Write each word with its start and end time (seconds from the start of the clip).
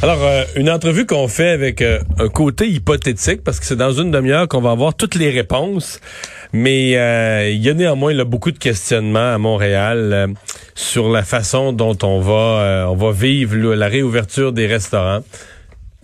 Alors, 0.00 0.22
euh, 0.22 0.44
une 0.54 0.70
entrevue 0.70 1.06
qu'on 1.06 1.26
fait 1.26 1.48
avec 1.48 1.82
euh, 1.82 1.98
un 2.20 2.28
côté 2.28 2.68
hypothétique, 2.68 3.42
parce 3.42 3.58
que 3.58 3.66
c'est 3.66 3.74
dans 3.74 3.90
une 3.90 4.12
demi-heure 4.12 4.46
qu'on 4.46 4.60
va 4.60 4.70
avoir 4.70 4.94
toutes 4.94 5.16
les 5.16 5.28
réponses. 5.30 6.00
Mais 6.52 6.96
euh, 6.96 7.50
il 7.50 7.60
y 7.60 7.68
a 7.68 7.74
néanmoins 7.74 8.14
beaucoup 8.24 8.52
de 8.52 8.58
questionnements 8.58 9.34
à 9.34 9.38
Montréal 9.38 10.34
sur 10.76 11.10
la 11.10 11.24
façon 11.24 11.72
dont 11.72 11.98
on 12.04 12.20
va, 12.20 12.86
on 12.88 12.94
va 12.94 13.10
vivre 13.10 13.56
la 13.74 13.88
réouverture 13.88 14.52
des 14.52 14.68
restaurants. 14.68 15.24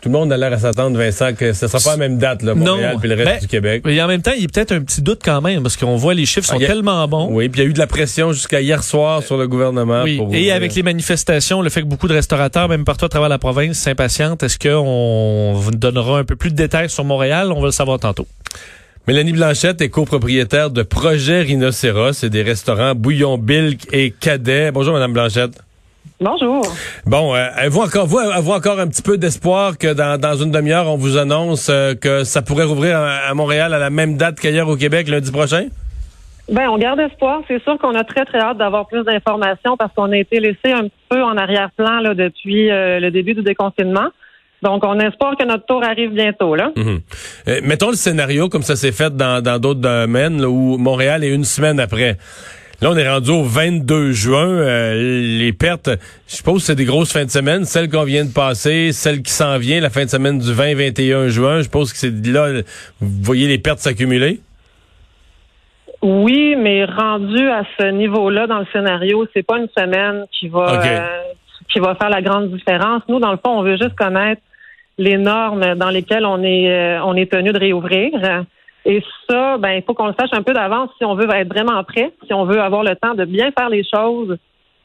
Tout 0.04 0.10
le 0.10 0.18
monde 0.18 0.30
a 0.34 0.36
l'air 0.36 0.52
à 0.52 0.58
s'attendre, 0.58 0.98
Vincent, 0.98 1.32
que 1.32 1.54
ce 1.54 1.66
sera 1.66 1.78
pas 1.82 1.92
la 1.92 1.96
même 1.96 2.18
date, 2.18 2.42
là, 2.42 2.54
Montréal 2.54 2.98
et 3.02 3.06
le 3.06 3.14
reste 3.14 3.26
ben, 3.26 3.38
du 3.40 3.46
Québec. 3.48 3.84
Et 3.88 4.02
en 4.02 4.06
même 4.06 4.20
temps, 4.20 4.32
il 4.36 4.42
y 4.42 4.44
a 4.44 4.48
peut-être 4.48 4.72
un 4.72 4.82
petit 4.82 5.00
doute 5.00 5.20
quand 5.24 5.40
même, 5.40 5.62
parce 5.62 5.78
qu'on 5.78 5.96
voit 5.96 6.12
les 6.12 6.26
chiffres 6.26 6.46
sont 6.46 6.58
Ah, 6.60 6.66
tellement 6.66 7.08
bons. 7.08 7.28
Oui, 7.30 7.48
puis 7.48 7.62
il 7.62 7.64
y 7.64 7.66
a 7.66 7.70
eu 7.70 7.72
de 7.72 7.78
la 7.78 7.86
pression 7.86 8.30
jusqu'à 8.34 8.60
hier 8.60 8.84
soir 8.84 9.22
sur 9.22 9.38
le 9.38 9.48
gouvernement. 9.48 10.02
Oui, 10.02 10.18
pour 10.18 10.34
et 10.34 10.52
avec 10.52 10.74
les 10.74 10.82
manifestations, 10.82 11.62
le 11.62 11.70
fait 11.70 11.80
que 11.80 11.86
beaucoup 11.86 12.06
de 12.06 12.12
restaurateurs, 12.12 12.68
même 12.68 12.84
partout 12.84 13.06
à 13.06 13.08
travers 13.08 13.30
la 13.30 13.38
province, 13.38 13.78
s'impatientent, 13.78 14.42
est-ce 14.42 14.58
qu'on 14.58 15.54
vous 15.54 15.70
donnera 15.70 16.18
un 16.18 16.24
peu 16.24 16.36
plus 16.36 16.50
de 16.50 16.56
détails 16.56 16.90
sur 16.90 17.04
Montréal? 17.04 17.50
On 17.50 17.60
va 17.60 17.68
le 17.68 17.72
savoir 17.72 17.98
tantôt. 17.98 18.26
Mélanie 19.08 19.32
Blanchette 19.32 19.80
est 19.80 19.88
copropriétaire 19.88 20.68
de 20.68 20.82
Projet 20.82 21.40
Rhinocéros. 21.40 22.12
C'est 22.12 22.28
des 22.28 22.42
restaurants 22.42 22.94
Bouillon 22.94 23.38
Bilk 23.38 23.88
et 23.90 24.10
Cadet. 24.10 24.70
Bonjour, 24.70 24.92
Madame 24.92 25.14
Blanchette. 25.14 25.52
Bonjour. 26.20 26.62
Bon, 27.06 27.34
euh, 27.34 27.46
avez-vous 27.56 27.80
encore, 27.80 28.06
vous, 28.06 28.18
encore 28.18 28.78
un 28.78 28.86
petit 28.86 29.02
peu 29.02 29.18
d'espoir 29.18 29.76
que 29.78 29.92
dans, 29.92 30.18
dans 30.18 30.36
une 30.36 30.52
demi-heure, 30.52 30.88
on 30.88 30.96
vous 30.96 31.16
annonce 31.16 31.68
euh, 31.70 31.94
que 31.94 32.22
ça 32.24 32.40
pourrait 32.40 32.64
rouvrir 32.64 32.96
à, 32.96 33.28
à 33.28 33.34
Montréal 33.34 33.74
à 33.74 33.78
la 33.78 33.90
même 33.90 34.16
date 34.16 34.38
qu'ailleurs 34.38 34.68
au 34.68 34.76
Québec 34.76 35.08
lundi 35.08 35.32
prochain? 35.32 35.66
Ben, 36.50 36.68
on 36.68 36.78
garde 36.78 37.00
espoir. 37.00 37.40
C'est 37.48 37.62
sûr 37.62 37.78
qu'on 37.78 37.94
a 37.94 38.04
très, 38.04 38.24
très 38.24 38.38
hâte 38.38 38.58
d'avoir 38.58 38.86
plus 38.86 39.02
d'informations 39.02 39.76
parce 39.76 39.92
qu'on 39.94 40.12
a 40.12 40.18
été 40.18 40.40
laissé 40.40 40.72
un 40.72 40.82
petit 40.82 41.04
peu 41.08 41.22
en 41.22 41.36
arrière-plan 41.36 42.00
là, 42.00 42.14
depuis 42.14 42.70
euh, 42.70 43.00
le 43.00 43.10
début 43.10 43.34
du 43.34 43.42
déconfinement. 43.42 44.08
Donc, 44.62 44.82
on 44.84 44.98
espère 44.98 45.36
que 45.38 45.44
notre 45.44 45.66
tour 45.66 45.82
arrive 45.84 46.10
bientôt. 46.10 46.54
Là. 46.54 46.70
Mhm. 46.76 47.00
Euh, 47.48 47.60
mettons 47.64 47.90
le 47.90 47.96
scénario 47.96 48.48
comme 48.48 48.62
ça 48.62 48.76
s'est 48.76 48.92
fait 48.92 49.14
dans 49.14 49.42
dans 49.42 49.58
d'autres 49.58 49.80
domaines 49.80 50.40
là, 50.40 50.48
où 50.48 50.78
Montréal 50.78 51.24
est 51.24 51.34
une 51.34 51.44
semaine 51.44 51.80
après. 51.80 52.16
Là, 52.84 52.90
on 52.90 52.96
est 52.98 53.08
rendu 53.08 53.30
au 53.30 53.42
22 53.44 54.12
juin. 54.12 54.46
Euh, 54.46 54.92
les 55.38 55.54
pertes, 55.54 55.88
je 56.28 56.36
suppose 56.36 56.60
que 56.60 56.66
c'est 56.66 56.74
des 56.74 56.84
grosses 56.84 57.14
fins 57.14 57.24
de 57.24 57.30
semaine. 57.30 57.64
Celle 57.64 57.88
qu'on 57.88 58.04
vient 58.04 58.26
de 58.26 58.30
passer, 58.30 58.92
celle 58.92 59.22
qui 59.22 59.32
s'en 59.32 59.56
vient, 59.56 59.80
la 59.80 59.88
fin 59.88 60.04
de 60.04 60.10
semaine 60.10 60.38
du 60.38 60.52
20-21 60.52 61.28
juin. 61.28 61.56
Je 61.56 61.62
suppose 61.62 61.94
que 61.94 61.98
c'est 61.98 62.12
là, 62.26 62.60
vous 63.00 63.08
voyez 63.22 63.48
les 63.48 63.56
pertes 63.56 63.78
s'accumuler? 63.78 64.40
Oui, 66.02 66.56
mais 66.58 66.84
rendu 66.84 67.48
à 67.48 67.62
ce 67.80 67.90
niveau-là 67.90 68.46
dans 68.46 68.58
le 68.58 68.66
scénario, 68.70 69.26
c'est 69.32 69.46
pas 69.46 69.56
une 69.56 69.68
semaine 69.74 70.26
qui 70.30 70.48
va 70.48 70.84
euh, 70.84 71.06
qui 71.72 71.78
va 71.78 71.94
faire 71.94 72.10
la 72.10 72.20
grande 72.20 72.50
différence. 72.50 73.00
Nous, 73.08 73.18
dans 73.18 73.32
le 73.32 73.38
fond, 73.38 73.60
on 73.60 73.62
veut 73.62 73.78
juste 73.78 73.94
connaître 73.94 74.42
les 74.98 75.16
normes 75.16 75.74
dans 75.76 75.88
lesquelles 75.88 76.26
on 76.26 76.42
est 76.42 76.70
euh, 76.70 77.02
on 77.02 77.16
est 77.16 77.32
tenu 77.32 77.50
de 77.50 77.58
réouvrir. 77.58 78.10
Et 78.86 79.02
ça, 79.28 79.56
ben, 79.58 79.70
il 79.72 79.82
faut 79.82 79.94
qu'on 79.94 80.08
le 80.08 80.14
sache 80.18 80.30
un 80.32 80.42
peu 80.42 80.52
d'avance 80.52 80.90
si 80.98 81.04
on 81.04 81.14
veut 81.14 81.28
être 81.34 81.48
vraiment 81.48 81.82
prêt, 81.84 82.12
si 82.26 82.34
on 82.34 82.44
veut 82.44 82.60
avoir 82.60 82.82
le 82.84 82.94
temps 82.96 83.14
de 83.14 83.24
bien 83.24 83.50
faire 83.58 83.70
les 83.70 83.82
choses, 83.84 84.36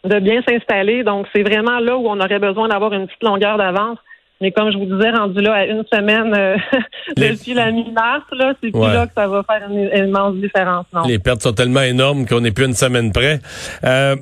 de 0.05 0.19
bien 0.19 0.41
s'installer. 0.47 1.03
Donc, 1.03 1.27
c'est 1.35 1.43
vraiment 1.43 1.79
là 1.79 1.97
où 1.97 2.07
on 2.07 2.19
aurait 2.19 2.39
besoin 2.39 2.69
d'avoir 2.69 2.93
une 2.93 3.07
petite 3.07 3.23
longueur 3.23 3.57
d'avance. 3.57 3.97
Mais 4.41 4.51
comme 4.51 4.71
je 4.71 4.77
vous 4.77 4.85
disais, 4.85 5.09
rendu 5.09 5.41
là 5.41 5.53
à 5.53 5.65
une 5.65 5.83
semaine 5.91 6.33
euh, 6.33 6.55
Les- 7.17 7.31
depuis 7.31 7.53
la 7.53 7.71
mi-mars, 7.71 8.23
là, 8.31 8.53
c'est 8.63 8.71
plus 8.71 8.79
Ouais. 8.79 8.93
là 8.93 9.05
que 9.05 9.11
ça 9.13 9.27
va 9.27 9.43
faire 9.43 9.69
une, 9.69 9.89
une 9.93 10.07
immense 10.07 10.35
différence. 10.35 10.85
Non? 10.93 11.01
Les 11.05 11.19
pertes 11.19 11.41
sont 11.41 11.51
tellement 11.51 11.81
énormes 11.81 12.25
qu'on 12.25 12.39
n'est 12.39 12.51
plus 12.51 12.63
une 12.67 12.73
semaine 12.73 13.11
près. 13.11 13.39
Euh, 13.83 14.15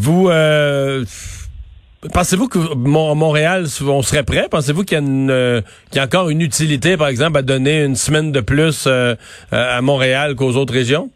vous, 0.00 0.30
euh, 0.30 1.04
pensez-vous 2.12 2.48
que 2.48 2.58
Mon- 2.74 3.14
Montréal, 3.14 3.64
on 3.86 4.02
serait 4.02 4.22
prêt? 4.24 4.46
Pensez-vous 4.50 4.84
qu'il 4.84 4.98
y, 4.98 5.30
euh, 5.30 5.60
qu'il 5.90 5.96
y 5.96 6.00
a 6.00 6.04
encore 6.04 6.30
une 6.30 6.40
utilité, 6.40 6.96
par 6.96 7.08
exemple, 7.08 7.38
à 7.38 7.42
donner 7.42 7.84
une 7.84 7.96
semaine 7.96 8.32
de 8.32 8.40
plus 8.40 8.86
euh, 8.86 9.14
euh, 9.52 9.78
à 9.78 9.80
Montréal 9.82 10.34
qu'aux 10.34 10.56
autres 10.56 10.72
régions? 10.72 11.10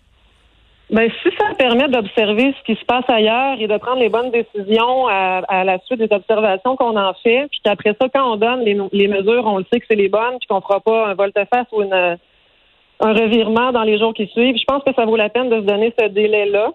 Ben, 0.91 1.09
si 1.23 1.31
ça 1.39 1.55
permet 1.57 1.89
d'observer 1.89 2.55
ce 2.59 2.65
qui 2.73 2.79
se 2.79 2.85
passe 2.85 3.09
ailleurs 3.09 3.57
et 3.59 3.67
de 3.67 3.77
prendre 3.79 4.01
les 4.01 4.11
bonnes 4.11 4.31
décisions 4.31 5.07
à, 5.09 5.41
à 5.49 5.65
la 5.65 5.79
suite 5.87 6.01
des 6.01 6.15
observations 6.15 6.77
qu'on 6.77 6.99
en 6.99 7.15
fait, 7.23 7.47
puis 7.51 7.61
qu'après 7.65 7.97
ça, 7.99 8.09
quand 8.15 8.35
on 8.35 8.37
donne 8.37 8.61
les, 8.65 9.09
mesures, 9.09 9.47
on 9.47 9.59
le 9.59 9.65
sait 9.73 9.81
que 9.81 9.87
c'est 9.89 9.97
les 9.97 10.11
bonnes, 10.11 10.37
puis 10.39 10.49
qu'on 10.49 10.61
fera 10.61 10.81
pas 10.81 11.09
un 11.09 11.15
volte-face 11.15 11.67
ou 11.73 11.83
un 11.83 13.13
revirement 13.13 13.73
dans 13.73 13.83
les 13.85 13.99
jours 13.99 14.13
qui 14.15 14.27
suivent. 14.29 14.57
Je 14.57 14.65
pense 14.65 14.83
que 14.85 14.93
ça 14.95 15.05
vaut 15.07 15.17
la 15.17 15.29
peine 15.29 15.49
de 15.49 15.57
se 15.57 15.67
donner 15.67 15.95
ce 15.99 16.09
délai-là. 16.09 16.73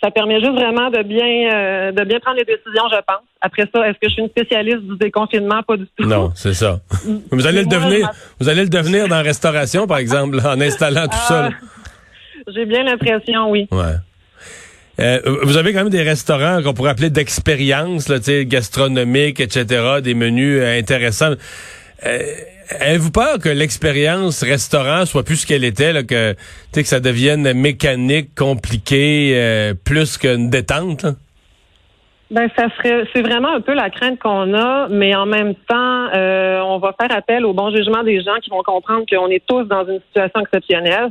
Ça 0.00 0.12
permet 0.12 0.38
juste 0.40 0.52
vraiment 0.52 0.90
de 0.90 1.02
bien 1.02 1.52
euh, 1.52 1.92
de 1.92 2.04
bien 2.04 2.20
prendre 2.20 2.38
les 2.38 2.44
décisions, 2.44 2.84
je 2.88 3.00
pense. 3.06 3.24
Après 3.40 3.64
ça, 3.74 3.88
est-ce 3.88 3.98
que 3.98 4.08
je 4.08 4.10
suis 4.10 4.22
une 4.22 4.28
spécialiste 4.28 4.82
du 4.82 4.96
déconfinement? 4.96 5.62
Pas 5.64 5.76
du 5.76 5.86
tout. 5.96 6.04
Non, 6.04 6.30
c'est 6.36 6.54
ça. 6.54 6.80
Vous 7.32 7.46
allez 7.46 7.62
le 7.62 7.68
devenir. 7.68 8.10
Vous 8.38 8.48
allez 8.48 8.62
le 8.62 8.68
devenir 8.68 9.08
dans 9.08 9.16
la 9.16 9.22
restauration, 9.22 9.86
par 9.86 9.98
exemple, 9.98 10.38
en 10.44 10.60
installant 10.60 11.08
tout. 11.08 11.16
Ah, 11.30 11.48
J'ai 12.54 12.64
bien 12.64 12.84
l'impression, 12.84 13.50
oui. 13.50 13.66
Ouais. 13.72 13.96
Euh, 15.00 15.20
vous 15.44 15.56
avez 15.56 15.72
quand 15.72 15.80
même 15.80 15.90
des 15.90 16.02
restaurants 16.02 16.60
qu'on 16.62 16.74
pourrait 16.74 16.90
appeler 16.90 17.10
d'expérience, 17.10 18.10
gastronomiques, 18.10 19.38
etc., 19.38 20.00
des 20.02 20.14
menus 20.14 20.60
euh, 20.60 20.78
intéressants. 20.78 21.34
Euh, 22.06 22.18
Avez-vous 22.80 23.10
peur 23.10 23.38
que 23.38 23.48
l'expérience 23.48 24.42
restaurant 24.42 25.06
soit 25.06 25.22
plus 25.22 25.36
ce 25.36 25.46
qu'elle 25.46 25.64
était, 25.64 25.94
là, 25.94 26.02
que, 26.02 26.34
que 26.74 26.82
ça 26.82 27.00
devienne 27.00 27.54
mécanique, 27.54 28.34
compliqué, 28.34 29.32
euh, 29.34 29.72
plus 29.72 30.18
qu'une 30.18 30.50
détente? 30.50 31.02
là? 31.02 31.12
Ben, 32.30 32.46
ça 32.54 32.66
serait, 32.76 33.04
c'est 33.14 33.22
vraiment 33.22 33.54
un 33.54 33.62
peu 33.62 33.72
la 33.72 33.88
crainte 33.88 34.18
qu'on 34.18 34.52
a, 34.52 34.86
mais 34.90 35.14
en 35.14 35.24
même 35.24 35.54
temps, 35.54 36.08
euh, 36.14 36.60
on 36.60 36.78
va 36.78 36.94
faire 37.00 37.16
appel 37.16 37.46
au 37.46 37.54
bon 37.54 37.74
jugement 37.74 38.02
des 38.02 38.20
gens 38.20 38.36
qui 38.42 38.50
vont 38.50 38.62
comprendre 38.62 39.06
qu'on 39.10 39.28
est 39.28 39.42
tous 39.46 39.64
dans 39.64 39.86
une 39.86 40.00
situation 40.08 40.40
exceptionnelle. 40.40 41.08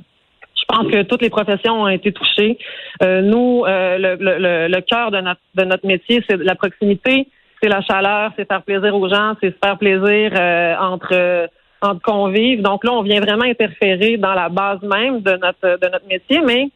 Je 0.55 0.63
pense 0.67 0.91
que 0.91 1.01
toutes 1.03 1.23
les 1.23 1.31
professions 1.31 1.81
ont 1.81 1.87
été 1.87 2.11
touchées. 2.11 2.59
Euh, 3.01 3.21
nous, 3.21 3.63
euh, 3.65 3.97
le, 3.97 4.15
le, 4.19 4.37
le, 4.37 4.67
le 4.67 4.81
cœur 4.81 5.09
de 5.09 5.21
notre, 5.21 5.41
de 5.55 5.63
notre 5.63 5.87
métier, 5.87 6.23
c'est 6.29 6.37
la 6.37 6.53
proximité, 6.53 7.27
c'est 7.61 7.69
la 7.69 7.81
chaleur, 7.81 8.31
c'est 8.35 8.47
faire 8.47 8.61
plaisir 8.63 8.95
aux 8.95 9.09
gens, 9.09 9.33
c'est 9.41 9.51
se 9.51 9.57
faire 9.63 9.77
plaisir 9.77 10.31
euh, 10.35 10.75
entre 10.79 11.09
euh, 11.13 11.47
entre 11.81 12.01
convives. 12.01 12.61
Donc 12.61 12.83
là, 12.83 12.91
on 12.93 13.03
vient 13.03 13.19
vraiment 13.21 13.43
interférer 13.45 14.17
dans 14.17 14.33
la 14.33 14.49
base 14.49 14.81
même 14.81 15.21
de 15.21 15.31
notre 15.31 15.79
de 15.79 15.87
notre 15.91 16.07
métier, 16.07 16.41
mais 16.45 16.69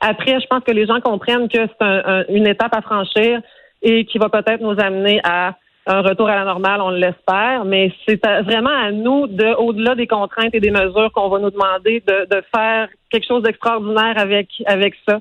après, 0.00 0.38
je 0.40 0.46
pense 0.46 0.62
que 0.64 0.72
les 0.72 0.86
gens 0.86 1.00
comprennent 1.00 1.48
que 1.48 1.58
c'est 1.66 1.82
un- 1.86 2.02
un- 2.04 2.24
une 2.28 2.46
étape 2.46 2.74
à 2.74 2.82
franchir 2.82 3.40
et 3.82 4.04
qui 4.04 4.18
va 4.18 4.28
peut-être 4.28 4.60
nous 4.60 4.78
amener 4.78 5.20
à 5.24 5.54
un 5.86 6.00
retour 6.00 6.28
à 6.30 6.36
la 6.36 6.44
normale, 6.44 6.80
on 6.80 6.88
l'espère, 6.90 7.64
mais 7.66 7.92
c'est 8.06 8.18
vraiment 8.42 8.70
à 8.70 8.90
nous, 8.90 9.26
de, 9.26 9.54
au-delà 9.56 9.94
des 9.94 10.06
contraintes 10.06 10.54
et 10.54 10.60
des 10.60 10.70
mesures 10.70 11.10
qu'on 11.12 11.28
va 11.28 11.38
nous 11.38 11.50
demander, 11.50 12.02
de, 12.06 12.26
de 12.34 12.42
faire 12.54 12.88
quelque 13.10 13.26
chose 13.26 13.42
d'extraordinaire 13.42 14.14
avec, 14.16 14.48
avec 14.66 14.94
ça. 15.06 15.20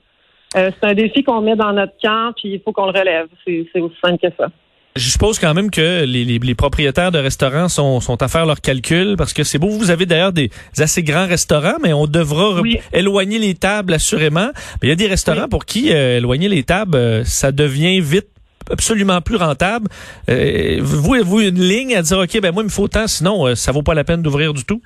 Euh, 0.55 0.71
c'est 0.71 0.89
un 0.89 0.93
défi 0.93 1.21
qu'on 1.23 1.41
met 1.41 1.57
dans 1.57 1.73
notre 1.73 1.93
camp, 2.01 2.31
puis 2.37 2.53
il 2.53 2.61
faut 2.61 2.71
qu'on 2.71 2.85
le 2.91 2.97
relève. 2.97 3.27
C'est 3.45 3.79
aussi 3.81 3.95
simple 4.01 4.19
que 4.19 4.33
ça. 4.37 4.47
Je 4.95 5.09
suppose 5.09 5.39
quand 5.39 5.55
même 5.55 5.71
que 5.71 6.03
les, 6.05 6.23
les- 6.23 6.37
les 6.37 6.55
propriétaires 6.55 7.11
de 7.11 7.17
restaurants 7.17 7.67
sont, 7.67 7.99
sont 7.99 8.21
à 8.21 8.27
faire 8.27 8.45
leurs 8.45 8.61
calculs 8.61 9.15
parce 9.17 9.33
que 9.33 9.43
c'est 9.43 9.57
beau. 9.57 9.69
Vous 9.69 9.89
avez 9.89 10.05
d'ailleurs 10.05 10.31
des 10.33 10.51
assez 10.77 11.01
grands 11.01 11.25
restaurants, 11.25 11.77
mais 11.81 11.93
on 11.93 12.05
devra 12.05 12.61
Oui. 12.61 12.79
éloigner 12.93 13.39
les 13.39 13.55
tables 13.55 13.93
assurément. 13.95 14.49
Mais 14.81 14.87
il 14.87 14.89
y 14.89 14.91
a 14.91 14.95
des 14.95 15.07
restaurants 15.07 15.43
Oui. 15.43 15.49
pour 15.49 15.65
qui 15.65 15.91
euh, 15.91 16.17
éloigner 16.17 16.47
les 16.47 16.61
tables, 16.61 16.95
euh, 16.95 17.23
ça 17.23 17.51
devient 17.51 17.99
vite 18.01 18.27
absolument 18.71 19.19
plus 19.19 19.35
rentable. 19.37 19.87
Euh, 20.29 20.77
vous 20.81 21.15
avez-vous 21.15 21.41
une 21.41 21.59
ligne 21.59 21.95
à 21.95 22.03
dire 22.03 22.19
ok 22.19 22.39
ben 22.39 22.51
moi 22.53 22.61
il 22.61 22.67
me 22.67 22.71
faut 22.71 22.87
tant 22.87 23.07
sinon 23.07 23.47
euh, 23.47 23.55
ça 23.55 23.71
vaut 23.71 23.81
pas 23.83 23.93
la 23.95 24.03
peine 24.03 24.21
d'ouvrir 24.21 24.53
du 24.53 24.63
tout? 24.63 24.81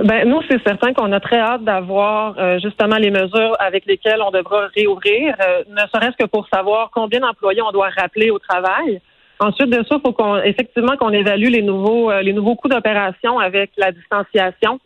Ben 0.00 0.28
nous, 0.28 0.40
c'est 0.50 0.62
certain 0.62 0.92
qu'on 0.94 1.10
a 1.12 1.20
très 1.20 1.38
hâte 1.38 1.64
d'avoir 1.64 2.34
euh, 2.38 2.58
justement 2.62 2.96
les 2.96 3.10
mesures 3.10 3.56
avec 3.60 3.86
lesquelles 3.86 4.20
on 4.26 4.30
devra 4.30 4.66
réouvrir, 4.76 5.34
euh, 5.40 5.62
ne 5.70 5.82
serait-ce 5.94 6.16
que 6.22 6.28
pour 6.28 6.46
savoir 6.52 6.90
combien 6.92 7.20
d'employés 7.20 7.62
on 7.62 7.72
doit 7.72 7.88
rappeler 7.96 8.30
au 8.30 8.38
travail. 8.38 9.00
Ensuite 9.42 9.70
de 9.70 9.84
ça, 9.88 9.96
il 9.96 10.00
faut 10.00 10.12
qu'on 10.12 10.36
effectivement 10.36 10.96
qu'on 10.96 11.10
évalue 11.10 11.48
les 11.48 11.62
nouveaux 11.62 12.12
euh, 12.12 12.22
les 12.22 12.32
nouveaux 12.32 12.54
coûts 12.54 12.68
d'opération 12.68 13.40
avec 13.40 13.72
la 13.76 13.90
distanciation. 13.90 14.78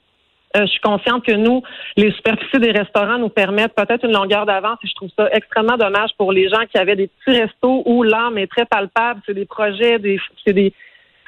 Euh, 0.56 0.62
je 0.62 0.70
suis 0.70 0.80
consciente 0.80 1.22
que 1.26 1.32
nous, 1.32 1.62
les 1.98 2.10
superficies 2.12 2.58
des 2.58 2.70
restaurants 2.70 3.18
nous 3.18 3.28
permettent 3.28 3.74
peut-être 3.74 4.06
une 4.06 4.14
longueur 4.14 4.46
d'avance 4.46 4.78
et 4.82 4.88
je 4.88 4.94
trouve 4.94 5.10
ça 5.14 5.28
extrêmement 5.32 5.76
dommage 5.76 6.10
pour 6.16 6.32
les 6.32 6.48
gens 6.48 6.64
qui 6.72 6.78
avaient 6.78 6.96
des 6.96 7.08
petits 7.08 7.38
restos 7.38 7.82
où 7.84 8.02
l'âme 8.02 8.38
est 8.38 8.46
très 8.46 8.64
palpable. 8.64 9.20
C'est 9.26 9.34
des 9.34 9.44
projets, 9.44 9.98
des 9.98 10.18
c'est 10.46 10.54
des 10.54 10.72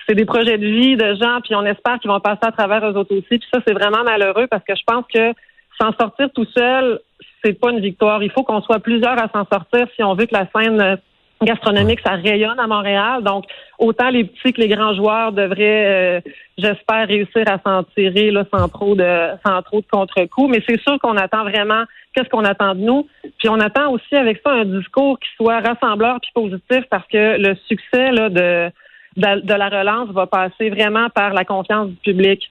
c'est 0.08 0.14
des 0.14 0.24
projets 0.24 0.56
de 0.56 0.66
vie 0.66 0.96
de 0.96 1.14
gens, 1.16 1.40
puis 1.44 1.54
on 1.54 1.66
espère 1.66 1.98
qu'ils 1.98 2.10
vont 2.10 2.20
passer 2.20 2.46
à 2.46 2.52
travers 2.52 2.82
eux 2.82 2.96
autres 2.96 3.14
aussi. 3.14 3.38
Puis 3.38 3.48
ça, 3.52 3.60
c'est 3.66 3.74
vraiment 3.74 4.04
malheureux 4.04 4.46
parce 4.46 4.64
que 4.64 4.74
je 4.74 4.82
pense 4.86 5.04
que 5.12 5.34
s'en 5.78 5.92
sortir 6.00 6.30
tout 6.34 6.46
seul, 6.56 7.00
c'est 7.44 7.60
pas 7.60 7.72
une 7.72 7.80
victoire. 7.80 8.22
Il 8.22 8.30
faut 8.30 8.42
qu'on 8.42 8.62
soit 8.62 8.78
plusieurs 8.78 9.22
à 9.22 9.28
s'en 9.28 9.44
sortir 9.44 9.86
si 9.94 10.02
on 10.02 10.14
veut 10.14 10.24
que 10.24 10.34
la 10.34 10.48
scène 10.56 10.98
gastronomique, 11.44 12.00
ça 12.04 12.12
rayonne 12.12 12.58
à 12.58 12.66
Montréal. 12.66 13.22
Donc, 13.22 13.44
autant 13.78 14.10
les 14.10 14.24
petits 14.24 14.52
que 14.52 14.60
les 14.60 14.68
grands 14.68 14.94
joueurs 14.94 15.32
devraient, 15.32 16.18
euh, 16.18 16.20
j'espère, 16.56 17.06
réussir 17.06 17.44
à 17.46 17.58
s'en 17.64 17.84
tirer 17.94 18.30
là, 18.30 18.44
sans 18.52 18.68
trop 18.68 18.94
de 18.94 19.28
sans 19.46 19.62
trop 19.62 19.80
de 19.80 19.86
contre-coups. 19.90 20.50
Mais 20.50 20.62
c'est 20.68 20.80
sûr 20.80 20.98
qu'on 21.00 21.16
attend 21.16 21.44
vraiment 21.44 21.84
qu'est-ce 22.14 22.28
qu'on 22.28 22.44
attend 22.44 22.74
de 22.74 22.80
nous. 22.80 23.06
Puis 23.38 23.48
on 23.48 23.60
attend 23.60 23.90
aussi 23.90 24.16
avec 24.16 24.40
ça 24.44 24.52
un 24.52 24.64
discours 24.64 25.18
qui 25.18 25.28
soit 25.36 25.60
rassembleur 25.60 26.18
puis 26.20 26.30
positif 26.34 26.84
parce 26.90 27.06
que 27.08 27.38
le 27.38 27.54
succès 27.68 28.10
là, 28.10 28.28
de 28.28 28.70
de, 29.18 29.54
la 29.54 29.68
relance 29.68 30.10
va 30.10 30.26
passer 30.26 30.70
vraiment 30.70 31.08
par 31.10 31.32
la 31.34 31.44
confiance 31.44 31.88
du 31.88 31.96
public. 31.96 32.50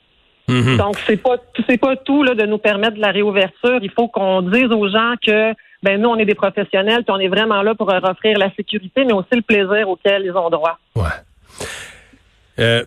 Mhm. 0.50 0.78
Donc, 0.78 0.98
c'est 1.06 1.22
pas 1.22 1.38
c'est 1.68 1.78
pas 1.78 1.96
tout 1.98 2.24
là, 2.24 2.34
de 2.34 2.46
nous 2.46 2.58
permettre 2.58 2.96
de 2.96 3.02
la 3.02 3.12
réouverture. 3.12 3.80
Il 3.82 3.92
faut 3.92 4.08
qu'on 4.08 4.42
dise 4.42 4.72
aux 4.72 4.88
gens 4.88 5.14
que 5.26 5.54
ben 5.84 6.02
nous, 6.02 6.10
on 6.10 6.18
est 6.18 6.26
des 6.26 6.36
professionnels, 6.36 7.04
puis 7.04 7.16
on 7.16 7.20
est 7.20 7.28
vraiment 7.28 7.62
là 7.62 7.76
pour 7.76 7.92
leur 7.92 8.04
offrir 8.04 8.38
la 8.38 8.52
sécurité, 8.56 9.04
mais 9.06 9.14
aussi 9.14 9.34
le 9.34 9.42
plaisir 9.42 9.88
auquel 9.88 10.24
ils 10.26 10.32
ont 10.32 10.50
droit. 10.50 10.78
Ouais. 10.96 11.06
Euh, 12.60 12.84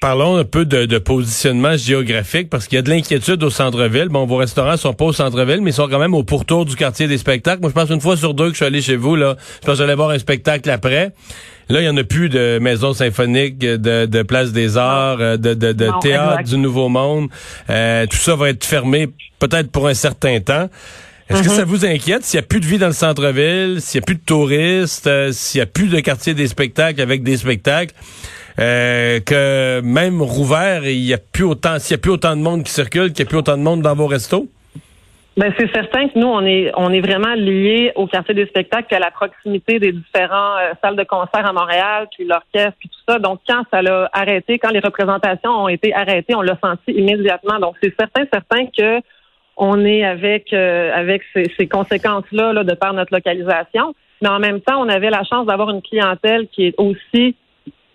Parlons 0.00 0.36
un 0.36 0.44
peu 0.44 0.64
de, 0.64 0.98
positionnement 0.98 1.76
géographique 1.76 2.48
parce 2.48 2.66
qu'il 2.66 2.76
y 2.76 2.78
a 2.78 2.82
de 2.82 2.88
l'inquiétude 2.88 3.42
au 3.42 3.50
centre-ville. 3.50 4.08
Bon, 4.08 4.24
vos 4.24 4.36
restaurants 4.36 4.78
sont 4.78 4.94
pas 4.94 5.04
au 5.04 5.12
centre-ville, 5.12 5.60
mais 5.60 5.72
ils 5.72 5.74
sont 5.74 5.88
quand 5.88 5.98
même 5.98 6.14
au 6.14 6.22
pourtour 6.22 6.64
du 6.64 6.74
quartier 6.74 7.06
des 7.06 7.18
spectacles. 7.18 7.60
Moi, 7.60 7.68
je 7.68 7.74
pense 7.74 7.90
une 7.90 8.00
fois 8.00 8.16
sur 8.16 8.32
deux 8.32 8.46
que 8.46 8.52
je 8.52 8.56
suis 8.56 8.64
allé 8.64 8.80
chez 8.80 8.96
vous, 8.96 9.14
là, 9.14 9.36
je 9.60 9.66
pense 9.66 9.74
que 9.74 9.82
j'allais 9.84 9.94
voir 9.94 10.08
un 10.08 10.18
spectacle 10.18 10.70
après. 10.70 11.12
Là, 11.68 11.82
il 11.82 11.84
y 11.84 11.88
en 11.88 11.96
a 11.98 12.04
plus 12.04 12.30
de 12.30 12.58
maison 12.58 12.94
symphonique, 12.94 13.58
de, 13.58 14.06
de 14.06 14.22
place 14.22 14.52
des 14.52 14.78
arts, 14.78 15.20
euh, 15.20 15.36
de, 15.36 15.52
de, 15.52 15.72
de 15.72 15.90
théâtre 16.00 16.44
du 16.44 16.56
Nouveau 16.56 16.88
Monde. 16.88 17.28
Euh, 17.68 18.06
tout 18.06 18.16
ça 18.16 18.34
va 18.36 18.48
être 18.48 18.64
fermé 18.64 19.08
peut-être 19.38 19.70
pour 19.70 19.86
un 19.86 19.94
certain 19.94 20.40
temps. 20.40 20.70
Est-ce 21.30 21.42
que 21.42 21.48
mm-hmm. 21.48 21.56
ça 21.58 21.64
vous 21.64 21.86
inquiète 21.86 22.24
s'il 22.24 22.40
n'y 22.40 22.44
a 22.44 22.46
plus 22.48 22.58
de 22.58 22.66
vie 22.66 22.78
dans 22.78 22.88
le 22.88 22.92
centre-ville, 22.92 23.80
s'il 23.80 24.00
n'y 24.00 24.02
a 24.02 24.06
plus 24.06 24.16
de 24.16 24.24
touristes, 24.24 25.06
euh, 25.06 25.30
s'il 25.30 25.60
n'y 25.60 25.62
a 25.62 25.66
plus 25.66 25.86
de 25.86 26.00
quartier 26.00 26.34
des 26.34 26.48
spectacles 26.48 27.00
avec 27.00 27.22
des 27.22 27.36
spectacles? 27.36 27.94
Euh, 28.58 29.20
que 29.20 29.80
même 29.80 30.20
rouvert, 30.20 30.84
il 30.84 30.98
y 30.98 31.14
a 31.14 31.18
plus 31.18 31.44
autant, 31.44 31.78
s'il 31.78 31.92
y 31.92 31.94
a 31.94 31.98
plus 31.98 32.10
autant 32.10 32.36
de 32.36 32.42
monde 32.42 32.64
qui 32.64 32.72
circule, 32.72 33.12
qu'il 33.12 33.20
y 33.20 33.22
a 33.22 33.26
plus 33.26 33.38
autant 33.38 33.56
de 33.56 33.62
monde 33.62 33.80
dans 33.80 33.94
vos 33.94 34.08
restos? 34.08 34.48
Ben 35.36 35.54
c'est 35.56 35.72
certain 35.72 36.08
que 36.08 36.18
nous 36.18 36.26
on 36.26 36.44
est 36.44 36.72
on 36.76 36.92
est 36.92 37.00
vraiment 37.00 37.34
liés 37.34 37.92
au 37.94 38.08
quartier 38.08 38.34
des 38.34 38.46
spectacles 38.46 38.92
à 38.92 38.98
la 38.98 39.12
proximité 39.12 39.78
des 39.78 39.92
différents 39.92 40.56
euh, 40.58 40.72
salles 40.82 40.96
de 40.96 41.04
concert 41.04 41.46
à 41.46 41.52
Montréal, 41.52 42.08
puis 42.14 42.26
l'orchestre, 42.26 42.76
puis 42.80 42.88
tout 42.88 42.98
ça. 43.08 43.20
Donc 43.20 43.38
quand 43.48 43.62
ça 43.70 43.80
l'a 43.80 44.10
arrêté, 44.12 44.58
quand 44.58 44.70
les 44.70 44.80
représentations 44.80 45.50
ont 45.50 45.68
été 45.68 45.94
arrêtées, 45.94 46.34
on 46.34 46.42
l'a 46.42 46.58
senti 46.62 46.90
immédiatement. 46.90 47.60
Donc 47.60 47.76
c'est 47.80 47.94
certain 47.98 48.24
certain 48.30 48.66
que 48.66 49.00
on 49.60 49.84
est 49.84 50.02
avec 50.02 50.52
euh, 50.52 50.90
avec 50.92 51.22
ces, 51.34 51.68
conséquences 51.68 52.24
là, 52.32 52.52
là 52.52 52.64
de 52.64 52.74
par 52.74 52.94
notre 52.94 53.14
localisation. 53.14 53.94
Mais 54.22 54.28
en 54.28 54.38
même 54.38 54.60
temps, 54.60 54.80
on 54.82 54.88
avait 54.88 55.10
la 55.10 55.22
chance 55.24 55.46
d'avoir 55.46 55.70
une 55.70 55.82
clientèle 55.82 56.48
qui 56.48 56.66
est 56.66 56.74
aussi 56.78 57.36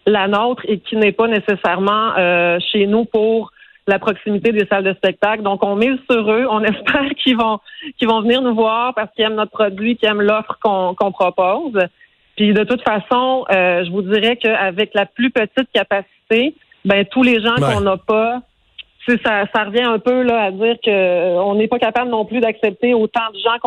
la 0.06 0.28
nôtre 0.28 0.64
et 0.68 0.80
qui 0.80 0.96
n'est 0.96 1.12
pas 1.12 1.28
nécessairement 1.28 2.14
euh, 2.18 2.60
chez 2.72 2.86
nous 2.86 3.06
pour 3.06 3.52
la 3.88 4.00
proximité 4.00 4.52
des 4.52 4.66
salles 4.68 4.84
de 4.84 4.94
spectacle. 4.94 5.44
Donc, 5.44 5.64
on 5.64 5.76
mise 5.76 6.00
sur 6.10 6.32
eux. 6.32 6.46
On 6.50 6.64
espère 6.64 7.10
qu'ils 7.18 7.38
vont 7.38 7.60
qu'ils 7.98 8.08
vont 8.08 8.22
venir 8.22 8.42
nous 8.42 8.56
voir 8.56 8.94
parce 8.94 9.12
qu'ils 9.16 9.26
aiment 9.26 9.36
notre 9.36 9.52
produit, 9.52 9.98
qu'ils 9.98 10.10
aiment 10.10 10.22
l'offre 10.22 10.58
qu'on 10.62 11.12
propose. 11.12 11.80
Puis, 12.38 12.54
de 12.54 12.64
toute 12.64 12.82
façon, 12.84 13.46
euh, 13.52 13.84
je 13.86 13.92
vous 13.92 14.04
dirais 14.04 14.36
qu'avec 14.38 14.94
la 14.94 15.06
plus 15.06 15.32
petite 15.32 15.70
capacité, 15.74 16.54
ben 16.84 17.06
tous 17.06 17.24
les 17.24 17.42
gens 17.42 17.56
qu'on 17.56 17.82
n'a 17.82 17.98
pas, 17.98 18.42
ça, 19.08 19.46
ça 19.54 19.64
revient 19.64 19.84
un 19.84 20.00
peu 20.00 20.24
là 20.24 20.44
à 20.44 20.52
dire 20.52 20.76
que 20.84 20.90
euh, 20.90 21.44
on 21.44 21.56
n'est 21.56 21.68
pas 21.68 21.80
capable 21.80 22.10
non 22.10 22.26
plus 22.26 22.40
d'accepter 22.40 22.94
autant 22.94 23.30
de 23.34 23.40
gens 23.40 23.60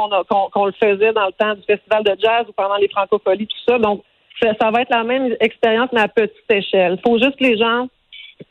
qu'on 0.50 0.66
le 0.66 0.72
faisait 0.72 1.12
dans 1.12 1.26
le 1.26 1.32
temps 1.32 1.54
du 1.54 1.62
festival 1.62 2.02
de 2.04 2.16
jazz 2.20 2.44
ou 2.48 2.52
pendant 2.52 2.76
les 2.76 2.88
francopholies, 2.88 3.46
tout 3.46 3.72
ça. 3.72 3.78
Donc, 3.78 4.02
ça, 4.40 4.70
va 4.70 4.82
être 4.82 4.90
la 4.90 5.04
même 5.04 5.34
expérience, 5.40 5.90
mais 5.92 6.00
à 6.00 6.08
petite 6.08 6.50
échelle. 6.50 6.98
Il 6.98 7.08
faut 7.08 7.18
juste 7.18 7.36
que 7.36 7.44
les 7.44 7.56
gens 7.56 7.88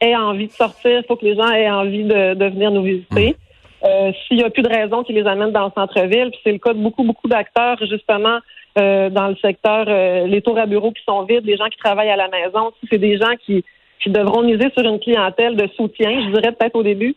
aient 0.02 0.16
envie 0.16 0.48
de 0.48 0.52
sortir, 0.52 1.00
il 1.00 1.06
faut 1.08 1.16
que 1.16 1.26
les 1.26 1.36
gens 1.36 1.50
aient 1.52 1.70
envie 1.70 2.04
de, 2.04 2.46
venir 2.46 2.72
nous 2.72 2.84
visiter. 2.84 3.32
Mm. 3.32 3.86
Euh, 3.86 4.12
s'il 4.28 4.38
n'y 4.38 4.44
a 4.44 4.50
plus 4.50 4.64
de 4.64 4.70
raison 4.70 5.04
qui 5.04 5.14
les 5.14 5.26
amène 5.28 5.52
dans 5.52 5.66
le 5.66 5.72
centre-ville, 5.76 6.32
puis 6.32 6.40
c'est 6.44 6.52
le 6.52 6.58
cas 6.58 6.74
de 6.74 6.80
beaucoup, 6.80 7.04
beaucoup 7.04 7.28
d'acteurs, 7.28 7.78
justement, 7.86 8.40
euh, 8.78 9.10
dans 9.10 9.28
le 9.28 9.36
secteur, 9.38 9.86
euh, 9.88 10.26
les 10.28 10.42
tours 10.42 10.58
à 10.58 10.66
bureaux 10.66 10.92
qui 10.92 11.04
sont 11.04 11.24
vides, 11.24 11.46
les 11.46 11.58
gens 11.58 11.68
qui 11.68 11.78
travaillent 11.78 12.10
à 12.10 12.16
la 12.16 12.28
maison, 12.28 12.72
c'est 12.90 12.98
des 12.98 13.18
gens 13.18 13.36
qui, 13.46 13.64
qui 14.02 14.10
devront 14.10 14.44
miser 14.44 14.70
sur 14.76 14.86
une 14.88 15.00
clientèle 15.00 15.56
de 15.56 15.68
soutien, 15.76 16.10
je 16.26 16.32
dirais 16.32 16.52
peut-être 16.52 16.76
au 16.76 16.84
début, 16.84 17.16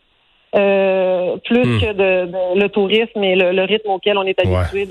plus 0.53 0.59
mm. 0.59 1.79
que 1.79 1.93
de, 1.93 2.59
le 2.59 2.67
tourisme 2.67 3.23
et 3.23 3.35
le, 3.35 3.63
rythme 3.63 3.89
auquel 3.89 4.17
on 4.17 4.23
est 4.23 4.39
habitué 4.39 4.87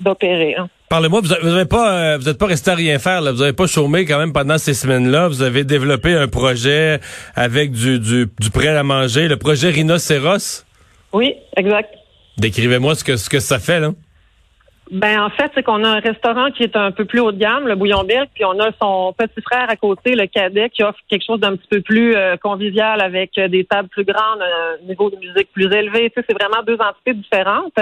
d'opérer. 0.00 0.56
Hein. 0.56 0.68
Parlez-moi, 0.94 1.22
vous 1.22 1.48
n'avez 1.50 1.64
pas, 1.64 1.92
euh, 1.92 2.18
vous 2.18 2.28
êtes 2.28 2.38
pas 2.38 2.46
resté 2.46 2.70
à 2.70 2.74
rien 2.76 3.00
faire, 3.00 3.20
là. 3.20 3.32
Vous 3.32 3.40
n'avez 3.40 3.52
pas 3.52 3.66
chômé 3.66 4.04
quand 4.04 4.18
même 4.18 4.32
pendant 4.32 4.58
ces 4.58 4.74
semaines-là. 4.74 5.26
Vous 5.26 5.42
avez 5.42 5.64
développé 5.64 6.14
un 6.14 6.28
projet 6.28 7.00
avec 7.34 7.72
du, 7.72 7.98
du, 7.98 8.28
du 8.38 8.50
prêt 8.50 8.68
à 8.68 8.82
manger, 8.84 9.26
le 9.26 9.36
projet 9.36 9.70
Rhinocéros? 9.70 10.64
Oui, 11.12 11.34
exact. 11.56 11.94
Décrivez-moi 12.38 12.94
ce 12.94 13.02
que, 13.02 13.16
ce 13.16 13.28
que 13.28 13.40
ça 13.40 13.58
fait, 13.58 13.80
là. 13.80 13.90
Ben 14.90 15.18
en 15.18 15.30
fait, 15.30 15.50
c'est 15.54 15.62
qu'on 15.62 15.82
a 15.82 15.88
un 15.88 16.00
restaurant 16.00 16.50
qui 16.50 16.62
est 16.62 16.76
un 16.76 16.90
peu 16.90 17.06
plus 17.06 17.20
haut 17.20 17.32
de 17.32 17.38
gamme, 17.38 17.66
le 17.66 17.74
Bouillon 17.74 18.04
Bill, 18.04 18.26
puis 18.34 18.44
on 18.44 18.58
a 18.60 18.70
son 18.80 19.14
petit 19.16 19.40
frère 19.40 19.68
à 19.70 19.76
côté, 19.76 20.14
le 20.14 20.26
Cadet, 20.26 20.68
qui 20.68 20.82
offre 20.82 20.98
quelque 21.08 21.24
chose 21.24 21.40
d'un 21.40 21.56
petit 21.56 21.68
peu 21.68 21.80
plus 21.80 22.14
euh, 22.14 22.36
convivial 22.36 23.00
avec 23.00 23.36
euh, 23.38 23.48
des 23.48 23.64
tables 23.64 23.88
plus 23.88 24.04
grandes, 24.04 24.42
un 24.42 24.86
niveau 24.86 25.08
de 25.08 25.16
musique 25.16 25.50
plus 25.52 25.72
élevé. 25.72 26.10
Tu 26.10 26.20
sais, 26.20 26.26
c'est 26.28 26.38
vraiment 26.38 26.62
deux 26.66 26.76
entités 26.78 27.14
différentes. 27.14 27.78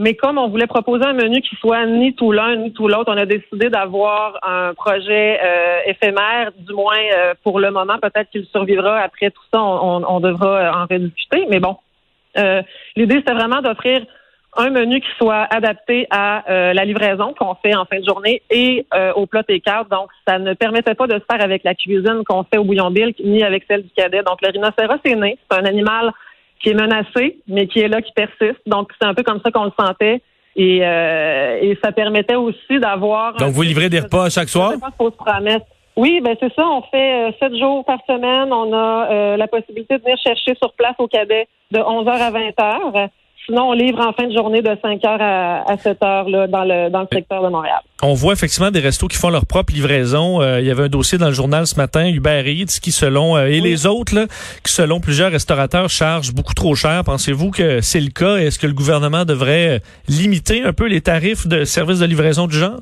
Mais 0.00 0.14
comme 0.14 0.38
on 0.38 0.48
voulait 0.48 0.68
proposer 0.68 1.04
un 1.04 1.14
menu 1.14 1.40
qui 1.40 1.56
soit 1.56 1.84
ni 1.86 2.14
tout 2.14 2.30
l'un 2.30 2.54
ni 2.56 2.72
tout 2.72 2.86
l'autre, 2.86 3.12
on 3.12 3.16
a 3.16 3.26
décidé 3.26 3.68
d'avoir 3.68 4.38
un 4.46 4.72
projet 4.74 5.40
euh, 5.42 5.78
éphémère, 5.86 6.52
du 6.56 6.72
moins 6.72 7.00
pour 7.42 7.58
le 7.58 7.70
moment. 7.72 7.98
Peut-être 8.00 8.30
qu'il 8.30 8.44
survivra 8.46 9.00
après 9.00 9.30
tout 9.30 9.42
ça, 9.52 9.60
on, 9.60 10.20
devra 10.20 10.58
euh, 10.58 10.72
en 10.72 10.86
rediscuter. 10.86 11.46
Mais 11.48 11.58
bon, 11.58 11.78
l'idée 12.96 13.16
c'était 13.16 13.34
vraiment 13.34 13.60
d'offrir 13.60 14.02
un 14.58 14.70
menu 14.70 15.00
qui 15.00 15.08
soit 15.16 15.46
adapté 15.50 16.06
à 16.10 16.44
la 16.48 16.84
livraison 16.84 17.32
qu'on 17.38 17.54
fait 17.54 17.74
en 17.74 17.84
fin 17.84 18.00
de 18.00 18.04
journée 18.04 18.42
et 18.50 18.84
au 19.14 19.26
plat 19.26 19.42
et 19.48 19.60
cartes. 19.60 19.90
Donc, 19.90 20.10
ça 20.26 20.38
ne 20.38 20.52
permettait 20.54 20.94
pas 20.94 21.06
de 21.06 21.14
se 21.14 21.24
faire 21.30 21.42
avec 21.42 21.64
la 21.64 21.74
cuisine 21.74 22.22
qu'on 22.28 22.44
fait 22.44 22.58
au 22.58 22.64
bouillon 22.64 22.90
bill 22.90 23.14
ni 23.24 23.42
avec 23.42 23.64
celle 23.68 23.82
du 23.82 23.90
cadet. 23.90 24.22
Donc, 24.22 24.42
le 24.42 24.50
rhinocéros 24.50 25.00
est 25.04 25.14
né. 25.14 25.38
C'est 25.50 25.58
un 25.58 25.64
animal 25.64 26.12
qui 26.62 26.70
est 26.70 26.74
menacé, 26.74 27.38
mais 27.46 27.66
qui 27.66 27.80
est 27.80 27.88
là, 27.88 28.02
qui 28.02 28.12
persiste. 28.12 28.60
Donc, 28.66 28.90
c'est 29.00 29.06
un 29.06 29.14
peu 29.14 29.22
comme 29.22 29.40
ça 29.44 29.50
qu'on 29.50 29.64
le 29.64 29.72
sentait. 29.78 30.20
Et, 30.56 30.80
euh, 30.82 31.58
et 31.60 31.78
ça 31.82 31.92
permettait 31.92 32.34
aussi 32.34 32.80
d'avoir... 32.80 33.34
Donc, 33.34 33.50
vous 33.50 33.62
livrez 33.62 33.88
des 33.88 34.00
repas 34.00 34.28
chaque 34.28 34.48
soir? 34.48 34.72
Oui, 35.96 36.20
ben 36.20 36.36
c'est 36.40 36.52
ça. 36.54 36.64
On 36.64 36.82
fait 36.82 37.28
euh, 37.28 37.32
sept 37.40 37.56
jours 37.56 37.84
par 37.84 37.98
semaine. 38.06 38.52
On 38.52 38.72
a 38.72 39.10
euh, 39.10 39.36
la 39.36 39.48
possibilité 39.48 39.98
de 39.98 40.02
venir 40.02 40.16
chercher 40.24 40.54
sur 40.54 40.72
place 40.74 40.94
au 40.98 41.08
cadet 41.08 41.48
de 41.72 41.78
11h 41.78 42.08
à 42.08 42.30
20h. 42.30 43.08
Sinon, 43.48 43.70
on 43.70 43.72
livre 43.72 43.98
en 44.00 44.12
fin 44.12 44.26
de 44.26 44.34
journée 44.34 44.60
de 44.60 44.76
5 44.82 45.02
heures 45.06 45.22
à, 45.22 45.78
7 45.82 46.02
heures 46.02 46.28
là, 46.28 46.46
dans, 46.46 46.64
le, 46.64 46.90
dans 46.90 47.00
le 47.00 47.06
secteur 47.10 47.42
de 47.42 47.48
Montréal. 47.48 47.80
On 48.02 48.12
voit 48.12 48.34
effectivement 48.34 48.70
des 48.70 48.80
restos 48.80 49.08
qui 49.08 49.16
font 49.16 49.30
leur 49.30 49.46
propre 49.46 49.72
livraison. 49.72 50.42
Euh, 50.42 50.60
il 50.60 50.66
y 50.66 50.70
avait 50.70 50.82
un 50.82 50.88
dossier 50.88 51.16
dans 51.16 51.28
le 51.28 51.32
journal 51.32 51.66
ce 51.66 51.76
matin, 51.76 52.06
Uber 52.06 52.42
Eats, 52.46 52.78
qui 52.82 52.92
selon, 52.92 53.38
euh, 53.38 53.46
et 53.46 53.62
les 53.62 53.86
autres, 53.86 54.14
là, 54.14 54.26
qui 54.62 54.70
selon 54.70 55.00
plusieurs 55.00 55.32
restaurateurs 55.32 55.88
chargent 55.88 56.34
beaucoup 56.34 56.52
trop 56.52 56.74
cher. 56.74 57.04
Pensez-vous 57.04 57.50
que 57.50 57.80
c'est 57.80 58.00
le 58.00 58.10
cas? 58.10 58.36
Est-ce 58.36 58.58
que 58.58 58.66
le 58.66 58.74
gouvernement 58.74 59.24
devrait 59.24 59.76
euh, 59.76 59.78
limiter 60.08 60.62
un 60.62 60.74
peu 60.74 60.86
les 60.86 61.00
tarifs 61.00 61.46
de 61.46 61.64
services 61.64 62.00
de 62.00 62.06
livraison 62.06 62.48
du 62.48 62.58
genre? 62.58 62.80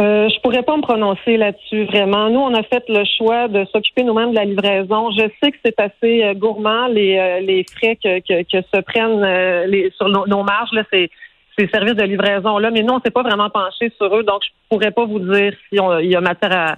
Euh, 0.00 0.28
je 0.28 0.40
pourrais 0.40 0.64
pas 0.64 0.76
me 0.76 0.82
prononcer 0.82 1.36
là-dessus 1.36 1.84
vraiment. 1.84 2.28
Nous, 2.28 2.40
on 2.40 2.52
a 2.54 2.64
fait 2.64 2.82
le 2.88 3.04
choix 3.16 3.46
de 3.46 3.64
s'occuper 3.66 4.02
nous-mêmes 4.02 4.30
de 4.30 4.34
la 4.34 4.44
livraison. 4.44 5.12
Je 5.12 5.30
sais 5.40 5.52
que 5.52 5.58
c'est 5.64 5.78
assez 5.78 6.24
euh, 6.24 6.34
gourmand 6.34 6.88
les, 6.88 7.16
euh, 7.16 7.40
les 7.40 7.64
frais 7.64 7.96
que, 8.02 8.18
que, 8.18 8.42
que 8.42 8.66
se 8.74 8.80
prennent 8.80 9.22
euh, 9.22 9.66
les, 9.66 9.92
sur 9.96 10.08
nos, 10.08 10.42
marges 10.42 10.72
là, 10.72 10.82
ces, 10.92 11.10
ces 11.56 11.68
services 11.68 11.94
de 11.94 12.02
livraison 12.02 12.58
là. 12.58 12.72
Mais 12.72 12.82
nous, 12.82 12.92
on 12.92 13.00
s'est 13.00 13.12
pas 13.12 13.22
vraiment 13.22 13.50
penché 13.50 13.92
sur 13.96 14.16
eux, 14.16 14.24
donc 14.24 14.42
je 14.42 14.48
pourrais 14.68 14.90
pas 14.90 15.04
vous 15.04 15.20
dire 15.20 15.52
si 15.68 15.78
il 16.00 16.10
y 16.10 16.16
a 16.16 16.20
matière 16.20 16.76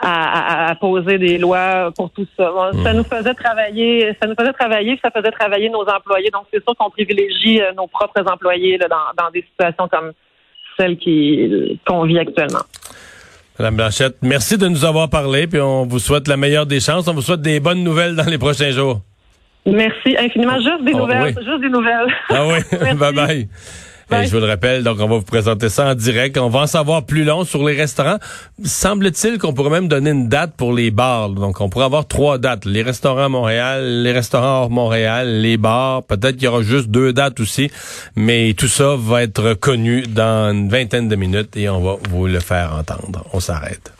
à, 0.00 0.70
à, 0.70 0.74
poser 0.76 1.18
des 1.18 1.38
lois 1.38 1.90
pour 1.96 2.12
tout 2.12 2.26
ça. 2.36 2.52
Ça 2.84 2.92
nous 2.92 3.02
faisait 3.02 3.34
travailler, 3.34 4.16
ça 4.22 4.28
nous 4.28 4.36
faisait 4.38 4.52
travailler, 4.52 4.96
ça 5.02 5.10
faisait 5.10 5.32
travailler 5.32 5.70
nos 5.70 5.82
employés. 5.82 6.30
Donc 6.30 6.44
c'est 6.52 6.62
sûr 6.62 6.76
qu'on 6.76 6.90
privilégie 6.90 7.60
nos 7.76 7.88
propres 7.88 8.22
employés 8.30 8.78
là, 8.78 8.86
dans, 8.86 9.24
dans 9.24 9.30
des 9.32 9.42
situations 9.42 9.88
comme 9.88 10.12
celle 10.78 10.96
qu'on 11.86 12.04
vit 12.04 12.18
actuellement. 12.18 12.62
Madame 13.58 13.76
Blanchette, 13.76 14.16
merci 14.22 14.56
de 14.56 14.68
nous 14.68 14.84
avoir 14.84 15.10
parlé, 15.10 15.48
puis 15.48 15.60
on 15.60 15.84
vous 15.84 15.98
souhaite 15.98 16.28
la 16.28 16.36
meilleure 16.36 16.66
des 16.66 16.78
chances. 16.78 17.08
On 17.08 17.14
vous 17.14 17.22
souhaite 17.22 17.40
des 17.40 17.58
bonnes 17.58 17.82
nouvelles 17.82 18.14
dans 18.14 18.24
les 18.24 18.38
prochains 18.38 18.70
jours. 18.70 19.00
Merci 19.66 20.16
infiniment. 20.16 20.56
Juste 20.56 20.84
des 20.84 20.92
oh, 20.94 20.98
nouvelles. 20.98 21.34
Juste 21.34 21.60
des 21.60 21.68
nouvelles. 21.68 22.14
Ah 22.30 22.46
oui. 22.46 22.58
bye 22.96 23.12
bye 23.12 23.48
je 24.10 24.30
vous 24.30 24.40
le 24.40 24.46
rappelle, 24.46 24.82
donc 24.82 24.98
on 25.00 25.08
va 25.08 25.16
vous 25.16 25.22
présenter 25.22 25.68
ça 25.68 25.90
en 25.90 25.94
direct. 25.94 26.38
On 26.38 26.48
va 26.48 26.60
en 26.60 26.66
savoir 26.66 27.04
plus 27.04 27.24
long 27.24 27.44
sur 27.44 27.66
les 27.66 27.76
restaurants. 27.76 28.18
Semble-t-il 28.64 29.38
qu'on 29.38 29.52
pourrait 29.52 29.70
même 29.70 29.88
donner 29.88 30.10
une 30.10 30.28
date 30.28 30.54
pour 30.56 30.72
les 30.72 30.90
bars. 30.90 31.30
Donc 31.30 31.60
on 31.60 31.68
pourrait 31.68 31.84
avoir 31.84 32.06
trois 32.06 32.38
dates. 32.38 32.64
Les 32.64 32.82
restaurants 32.82 33.26
à 33.26 33.28
Montréal, 33.28 34.02
les 34.02 34.12
restaurants 34.12 34.62
hors 34.62 34.70
Montréal, 34.70 35.40
les 35.40 35.56
bars. 35.56 36.02
Peut-être 36.04 36.36
qu'il 36.36 36.44
y 36.44 36.48
aura 36.48 36.62
juste 36.62 36.88
deux 36.88 37.12
dates 37.12 37.40
aussi. 37.40 37.70
Mais 38.16 38.54
tout 38.54 38.68
ça 38.68 38.96
va 38.96 39.22
être 39.22 39.54
connu 39.54 40.02
dans 40.02 40.52
une 40.52 40.68
vingtaine 40.68 41.08
de 41.08 41.16
minutes 41.16 41.56
et 41.56 41.68
on 41.68 41.80
va 41.80 41.96
vous 42.10 42.26
le 42.26 42.40
faire 42.40 42.74
entendre. 42.74 43.24
On 43.32 43.40
s'arrête. 43.40 43.97